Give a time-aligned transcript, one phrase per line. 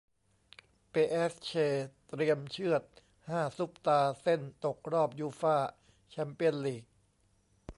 [0.89, 1.51] เปแอสเช
[2.07, 2.83] เตรียมเชือด
[3.29, 5.57] ห้า ซุปตาร์ เซ่นตกรอบยูฟ่า
[6.09, 6.83] แชมเปี้ยนส์ ลีก